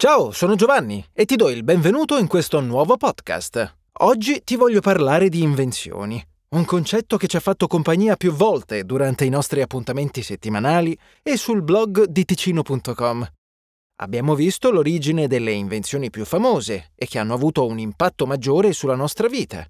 [0.00, 3.78] Ciao, sono Giovanni e ti do il benvenuto in questo nuovo podcast.
[4.02, 8.84] Oggi ti voglio parlare di invenzioni, un concetto che ci ha fatto compagnia più volte
[8.84, 13.28] durante i nostri appuntamenti settimanali e sul blog di ticino.com.
[13.96, 18.94] Abbiamo visto l'origine delle invenzioni più famose e che hanno avuto un impatto maggiore sulla
[18.94, 19.66] nostra vita.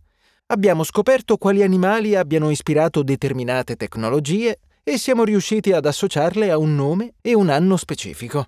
[0.48, 6.74] Abbiamo scoperto quali animali abbiano ispirato determinate tecnologie e siamo riusciti ad associarle a un
[6.74, 8.44] nome e un anno specifico.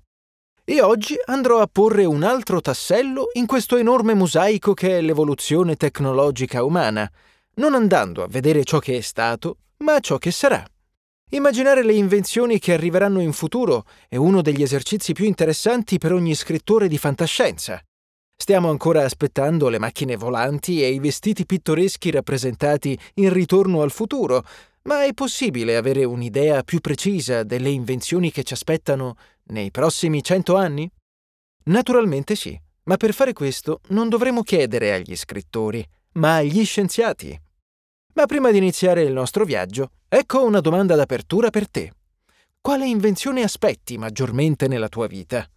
[0.71, 5.75] E oggi andrò a porre un altro tassello in questo enorme mosaico che è l'evoluzione
[5.75, 7.11] tecnologica umana,
[7.55, 10.65] non andando a vedere ciò che è stato, ma ciò che sarà.
[11.31, 16.37] Immaginare le invenzioni che arriveranno in futuro è uno degli esercizi più interessanti per ogni
[16.37, 17.83] scrittore di fantascienza.
[18.37, 24.45] Stiamo ancora aspettando le macchine volanti e i vestiti pittoreschi rappresentati in Ritorno al futuro,
[24.83, 29.17] ma è possibile avere un'idea più precisa delle invenzioni che ci aspettano
[29.51, 30.91] nei prossimi cento anni?
[31.65, 37.39] Naturalmente sì, ma per fare questo non dovremo chiedere agli scrittori, ma agli scienziati.
[38.15, 41.93] Ma prima di iniziare il nostro viaggio, ecco una domanda d'apertura per te.
[42.61, 45.49] Quale invenzione aspetti maggiormente nella tua vita?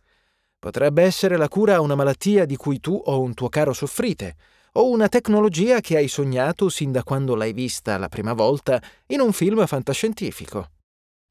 [0.60, 4.36] Potrebbe essere la cura a una malattia di cui tu o un tuo caro soffrite,
[4.74, 9.20] o una tecnologia che hai sognato sin da quando l'hai vista la prima volta in
[9.20, 10.70] un film fantascientifico.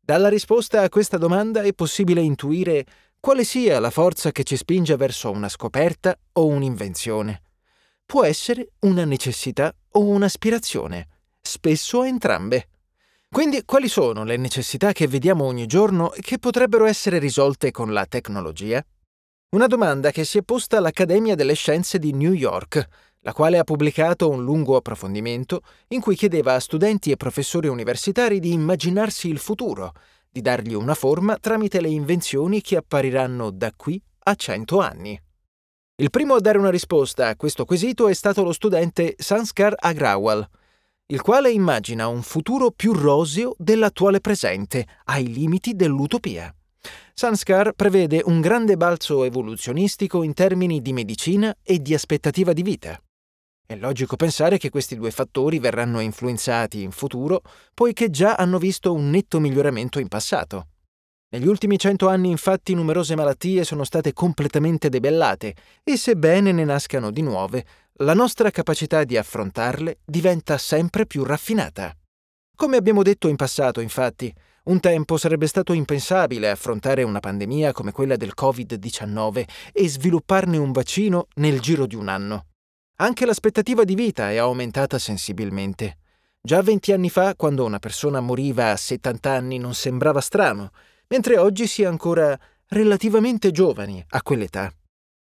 [0.04, 2.84] Dalla risposta a questa domanda è possibile intuire
[3.20, 7.42] quale sia la forza che ci spinge verso una scoperta o un'invenzione.
[8.04, 11.06] Può essere una necessità o un'aspirazione,
[11.40, 12.66] spesso entrambe.
[13.30, 17.92] Quindi quali sono le necessità che vediamo ogni giorno e che potrebbero essere risolte con
[17.92, 18.84] la tecnologia?
[19.50, 22.88] Una domanda che si è posta all'Accademia delle Scienze di New York,
[23.22, 28.40] la quale ha pubblicato un lungo approfondimento in cui chiedeva a studenti e professori universitari
[28.40, 29.92] di immaginarsi il futuro,
[30.28, 35.20] di dargli una forma tramite le invenzioni che appariranno da qui a cento anni.
[35.96, 40.48] Il primo a dare una risposta a questo quesito è stato lo studente Sanskar Agrawal,
[41.06, 46.52] il quale immagina un futuro più roseo dell'attuale presente, ai limiti dell'utopia.
[47.14, 53.00] Sanskar prevede un grande balzo evoluzionistico in termini di medicina e di aspettativa di vita.
[53.66, 57.42] È logico pensare che questi due fattori verranno influenzati in futuro,
[57.72, 60.66] poiché già hanno visto un netto miglioramento in passato.
[61.30, 67.10] Negli ultimi cento anni infatti numerose malattie sono state completamente debellate e sebbene ne nascano
[67.10, 67.64] di nuove,
[67.96, 71.96] la nostra capacità di affrontarle diventa sempre più raffinata.
[72.54, 74.32] Come abbiamo detto in passato, infatti,
[74.64, 80.70] un tempo sarebbe stato impensabile affrontare una pandemia come quella del Covid-19 e svilupparne un
[80.70, 82.46] vaccino nel giro di un anno.
[83.02, 85.96] Anche l'aspettativa di vita è aumentata sensibilmente.
[86.40, 90.70] Già 20 anni fa, quando una persona moriva a 70 anni, non sembrava strano,
[91.08, 94.72] mentre oggi si è ancora relativamente giovani a quell'età.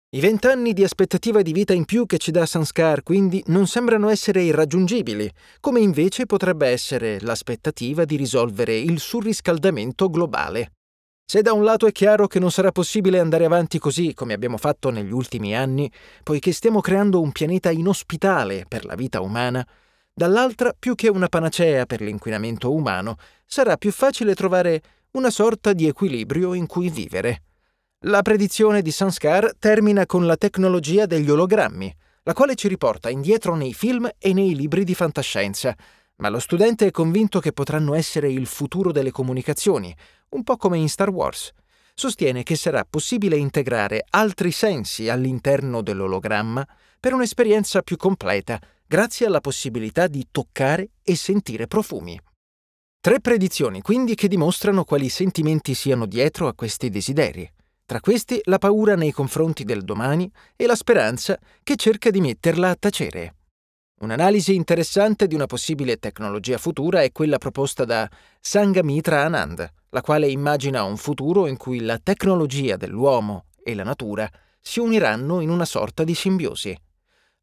[0.10, 4.10] I vent'anni di aspettativa di vita in più che ci dà Sanskar quindi non sembrano
[4.10, 10.74] essere irraggiungibili, come invece potrebbe essere l'aspettativa di risolvere il surriscaldamento globale.
[11.32, 14.58] Se da un lato è chiaro che non sarà possibile andare avanti così come abbiamo
[14.58, 15.88] fatto negli ultimi anni,
[16.24, 19.64] poiché stiamo creando un pianeta inospitale per la vita umana,
[20.12, 24.82] dall'altra, più che una panacea per l'inquinamento umano, sarà più facile trovare
[25.12, 27.44] una sorta di equilibrio in cui vivere.
[28.06, 33.56] La predizione di Sanskar termina con la tecnologia degli ologrammi, la quale ci riporta indietro
[33.56, 35.76] nei film e nei libri di fantascienza,
[36.16, 39.96] ma lo studente è convinto che potranno essere il futuro delle comunicazioni,
[40.30, 41.52] un po' come in Star Wars.
[41.94, 46.66] Sostiene che sarà possibile integrare altri sensi all'interno dell'ologramma
[47.00, 52.20] per un'esperienza più completa, grazie alla possibilità di toccare e sentire profumi.
[53.02, 57.50] Tre predizioni quindi che dimostrano quali sentimenti siano dietro a questi desideri.
[57.86, 62.70] Tra questi la paura nei confronti del domani e la speranza che cerca di metterla
[62.70, 63.36] a tacere.
[64.02, 70.30] Un'analisi interessante di una possibile tecnologia futura è quella proposta da Sangamitra Anand, la quale
[70.30, 74.30] immagina un futuro in cui la tecnologia dell'uomo e la natura
[74.62, 76.74] si uniranno in una sorta di simbiosi.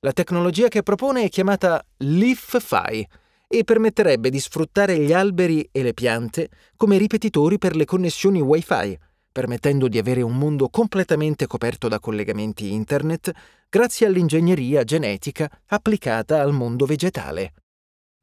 [0.00, 3.06] La tecnologia che propone è chiamata LeafFi
[3.48, 8.98] e permetterebbe di sfruttare gli alberi e le piante come ripetitori per le connessioni Wi-Fi,
[9.36, 13.30] permettendo di avere un mondo completamente coperto da collegamenti internet
[13.68, 17.52] grazie all'ingegneria genetica applicata al mondo vegetale.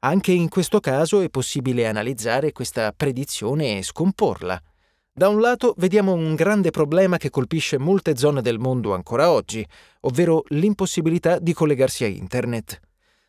[0.00, 4.60] Anche in questo caso è possibile analizzare questa predizione e scomporla.
[5.12, 9.64] Da un lato vediamo un grande problema che colpisce molte zone del mondo ancora oggi,
[10.00, 12.80] ovvero l'impossibilità di collegarsi a Internet.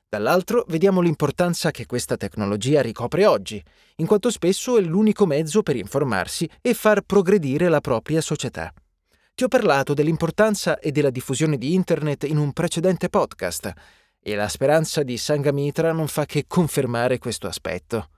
[0.07, 3.61] Dall'altro vediamo l'importanza che questa tecnologia ricopre oggi,
[3.97, 8.73] in quanto spesso è l'unico mezzo per informarsi e far progredire la propria società.
[9.33, 13.73] Ti ho parlato dell'importanza e della diffusione di Internet in un precedente podcast
[14.19, 18.09] e la speranza di Sangamitra non fa che confermare questo aspetto.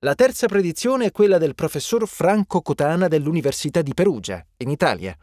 [0.00, 5.16] La terza predizione è quella del professor Franco Cotana dell'Università di Perugia, in Italia.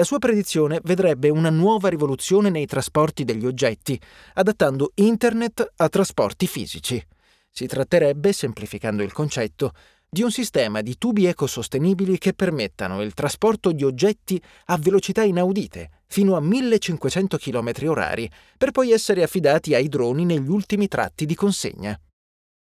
[0.00, 4.00] La sua predizione vedrebbe una nuova rivoluzione nei trasporti degli oggetti,
[4.32, 7.06] adattando Internet a trasporti fisici.
[7.50, 9.72] Si tratterebbe, semplificando il concetto,
[10.08, 15.90] di un sistema di tubi ecosostenibili che permettano il trasporto di oggetti a velocità inaudite,
[16.06, 21.34] fino a 1500 km orari, per poi essere affidati ai droni negli ultimi tratti di
[21.34, 22.00] consegna.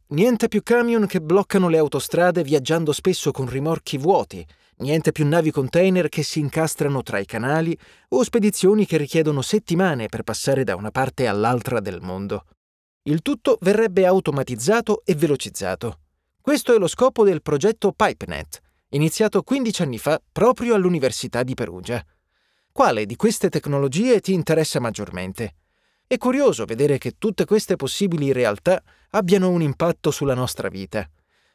[0.09, 4.45] Niente più camion che bloccano le autostrade viaggiando spesso con rimorchi vuoti,
[4.79, 7.77] niente più navi container che si incastrano tra i canali
[8.09, 12.45] o spedizioni che richiedono settimane per passare da una parte all'altra del mondo.
[13.03, 16.01] Il tutto verrebbe automatizzato e velocizzato.
[16.41, 18.61] Questo è lo scopo del progetto PipeNet,
[18.91, 22.05] iniziato 15 anni fa proprio all'Università di Perugia.
[22.73, 25.55] Quale di queste tecnologie ti interessa maggiormente?
[26.07, 31.09] È curioso vedere che tutte queste possibili realtà abbiano un impatto sulla nostra vita.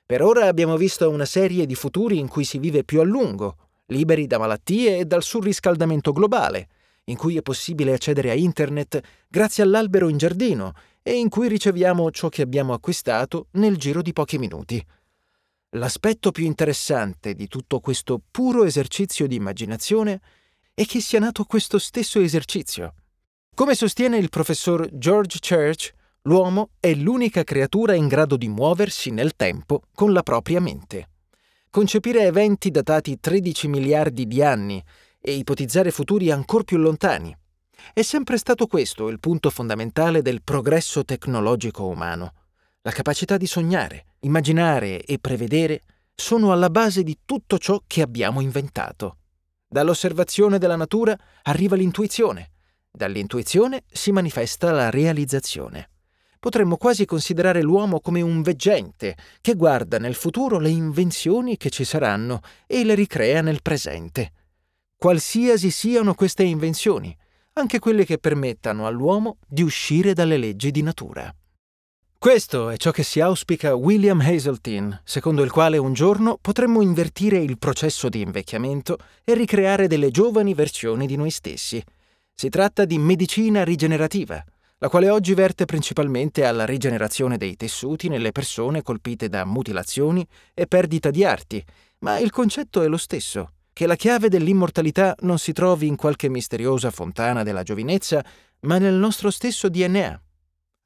[0.05, 3.57] Per ora abbiamo visto una serie di futuri in cui si vive più a lungo,
[3.88, 6.67] liberi da malattie e dal surriscaldamento globale,
[7.05, 12.11] in cui è possibile accedere a Internet grazie all'albero in giardino e in cui riceviamo
[12.11, 14.85] ciò che abbiamo acquistato nel giro di pochi minuti.
[15.75, 20.21] L'aspetto più interessante di tutto questo puro esercizio di immaginazione
[20.73, 22.94] è che sia nato questo stesso esercizio
[23.55, 29.35] come sostiene il professor George Church, l'uomo è l'unica creatura in grado di muoversi nel
[29.35, 31.09] tempo con la propria mente.
[31.69, 34.83] Concepire eventi datati 13 miliardi di anni
[35.19, 37.35] e ipotizzare futuri ancor più lontani.
[37.93, 42.33] È sempre stato questo il punto fondamentale del progresso tecnologico umano.
[42.81, 45.81] La capacità di sognare, immaginare e prevedere
[46.13, 49.17] sono alla base di tutto ciò che abbiamo inventato.
[49.67, 52.51] Dall'osservazione della natura arriva l'intuizione,
[52.95, 55.92] Dall'intuizione si manifesta la realizzazione.
[56.43, 61.85] Potremmo quasi considerare l'uomo come un veggente che guarda nel futuro le invenzioni che ci
[61.85, 64.33] saranno e le ricrea nel presente.
[64.97, 67.15] Qualsiasi siano queste invenzioni,
[67.53, 71.33] anche quelle che permettano all'uomo di uscire dalle leggi di natura.
[72.17, 77.37] Questo è ciò che si auspica William Hazeltine, secondo il quale un giorno potremmo invertire
[77.37, 81.81] il processo di invecchiamento e ricreare delle giovani versioni di noi stessi,
[82.35, 84.43] si tratta di medicina rigenerativa,
[84.83, 90.68] la quale oggi verte principalmente alla rigenerazione dei tessuti nelle persone colpite da mutilazioni e
[90.68, 91.63] perdita di arti,
[92.00, 96.27] ma il concetto è lo stesso, che la chiave dell'immortalità non si trovi in qualche
[96.27, 98.21] misteriosa fontana della giovinezza,
[98.63, 100.21] ma nel nostro stesso DNA.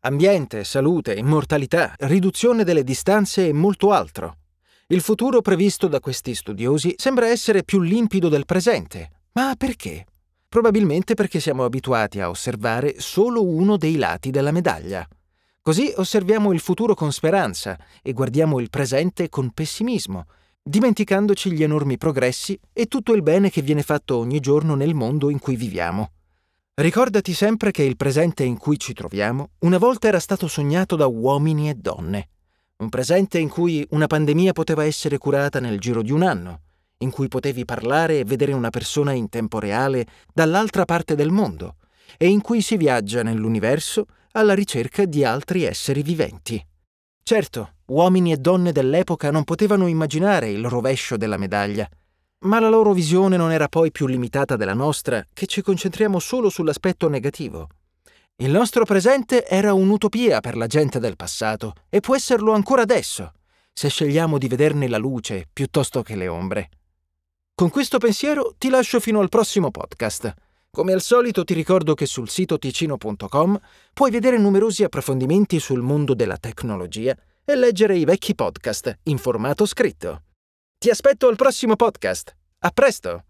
[0.02, 4.38] Ambiente, salute, immortalità, riduzione delle distanze e molto altro.
[4.90, 9.10] Il futuro previsto da questi studiosi sembra essere più limpido del presente.
[9.32, 10.06] Ma perché?
[10.48, 15.08] Probabilmente perché siamo abituati a osservare solo uno dei lati della medaglia.
[15.62, 20.26] Così osserviamo il futuro con speranza e guardiamo il presente con pessimismo,
[20.64, 25.30] dimenticandoci gli enormi progressi e tutto il bene che viene fatto ogni giorno nel mondo
[25.30, 26.12] in cui viviamo.
[26.76, 31.08] Ricordati sempre che il presente in cui ci troviamo una volta era stato sognato da
[31.08, 32.30] uomini e donne.
[32.78, 36.62] Un presente in cui una pandemia poteva essere curata nel giro di un anno,
[37.00, 41.76] in cui potevi parlare e vedere una persona in tempo reale dall'altra parte del mondo
[42.18, 46.64] e in cui si viaggia nell'universo alla ricerca di altri esseri viventi.
[47.24, 51.88] Certo, uomini e donne dell'epoca non potevano immaginare il rovescio della medaglia,
[52.40, 56.50] ma la loro visione non era poi più limitata della nostra, che ci concentriamo solo
[56.50, 57.68] sull'aspetto negativo.
[58.38, 63.32] Il nostro presente era un'utopia per la gente del passato e può esserlo ancora adesso,
[63.74, 66.70] se scegliamo di vederne la luce piuttosto che le ombre.
[67.60, 70.32] Con questo pensiero ti lascio fino al prossimo podcast.
[70.70, 73.60] Come al solito ti ricordo che sul sito ticino.com
[73.96, 79.66] puoi vedere numerosi approfondimenti sul mondo della tecnologia e leggere i vecchi podcast in formato
[79.66, 80.22] scritto.
[80.78, 82.36] Ti aspetto al prossimo podcast.
[82.60, 83.24] A presto!